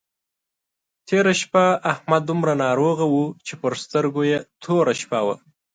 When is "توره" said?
4.63-4.93